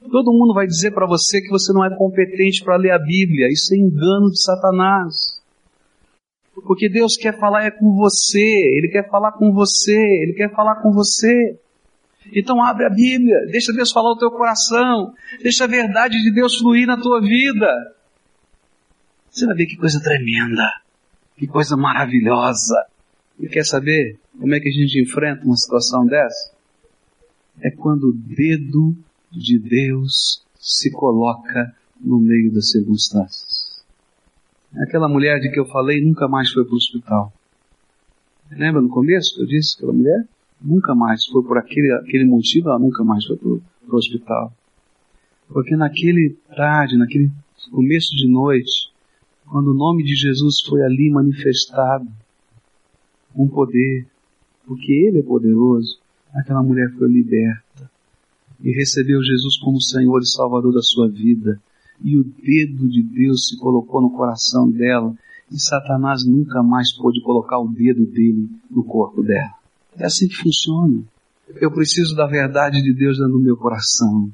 [0.09, 3.47] Todo mundo vai dizer para você que você não é competente para ler a Bíblia.
[3.49, 5.41] Isso é engano de Satanás.
[6.65, 10.81] Porque Deus quer falar é com você, Ele quer falar com você, Ele quer falar
[10.81, 11.59] com você.
[12.33, 16.57] Então abre a Bíblia, deixa Deus falar o teu coração, deixa a verdade de Deus
[16.57, 17.67] fluir na tua vida.
[19.29, 20.69] Você vai ver que coisa tremenda,
[21.37, 22.75] que coisa maravilhosa.
[23.41, 26.53] E quer saber como é que a gente enfrenta uma situação dessa?
[27.59, 28.95] É quando o dedo
[29.31, 33.83] de Deus se coloca no meio das circunstâncias.
[34.75, 37.33] Aquela mulher de que eu falei nunca mais foi para o hospital.
[38.51, 40.27] Lembra no começo que eu disse aquela mulher?
[40.61, 43.61] Nunca mais foi por aquele, aquele motivo, ela nunca mais foi para o
[43.95, 44.53] hospital.
[45.47, 47.31] Porque naquele tarde, naquele
[47.71, 48.91] começo de noite,
[49.47, 52.07] quando o nome de Jesus foi ali manifestado,
[53.35, 54.07] um poder,
[54.65, 55.99] porque Ele é poderoso,
[56.33, 57.89] aquela mulher foi liberta
[58.63, 61.59] e recebeu Jesus como Senhor e Salvador da sua vida.
[62.03, 65.15] E o dedo de Deus se colocou no coração dela
[65.51, 69.53] e Satanás nunca mais pôde colocar o dedo dele no corpo dela.
[69.97, 71.03] É assim que funciona.
[71.55, 74.31] Eu preciso da verdade de Deus do meu coração.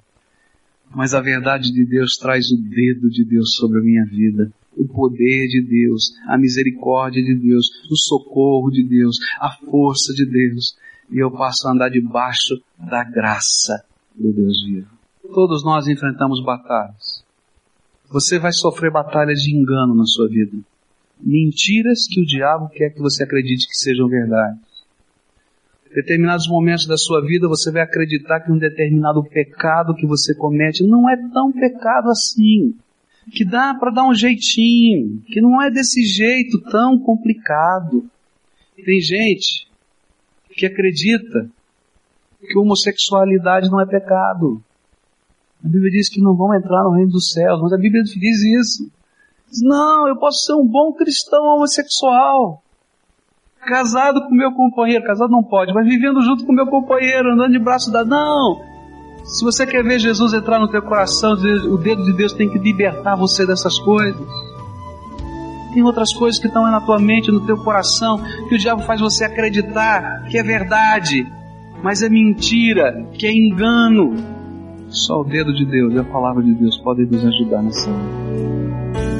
[0.94, 4.52] Mas a verdade de Deus traz o dedo de Deus sobre a minha vida.
[4.78, 10.26] O poder de Deus, a misericórdia de Deus, o socorro de Deus, a força de
[10.26, 10.78] Deus.
[11.12, 13.84] E eu passo a andar debaixo da graça
[14.16, 14.88] do Deus vivo.
[15.34, 17.24] Todos nós enfrentamos batalhas.
[18.10, 20.58] Você vai sofrer batalhas de engano na sua vida.
[21.20, 24.60] Mentiras que o diabo quer que você acredite que sejam verdade.
[25.94, 30.86] Determinados momentos da sua vida você vai acreditar que um determinado pecado que você comete
[30.86, 32.76] não é tão pecado assim.
[33.32, 35.22] Que dá para dar um jeitinho.
[35.28, 38.06] Que não é desse jeito tão complicado.
[38.76, 39.68] Tem gente
[40.56, 41.50] que acredita
[42.40, 44.62] que homossexualidade não é pecado.
[45.64, 48.16] A Bíblia diz que não vão entrar no reino dos céus, mas a Bíblia diz
[48.16, 48.92] isso.
[49.50, 52.62] Diz, não, eu posso ser um bom cristão homossexual.
[53.60, 57.60] Casado com meu companheiro, casado não pode, mas vivendo junto com meu companheiro, andando de
[57.60, 58.10] braço dado.
[58.10, 58.77] Não!
[59.28, 62.58] Se você quer ver Jesus entrar no teu coração, o dedo de Deus tem que
[62.58, 64.26] libertar você dessas coisas.
[65.74, 69.02] Tem outras coisas que estão na tua mente, no teu coração, que o diabo faz
[69.02, 71.28] você acreditar que é verdade,
[71.84, 74.16] mas é mentira, que é engano.
[74.90, 79.17] Só o dedo de Deus e a palavra de Deus podem nos ajudar nessa hora.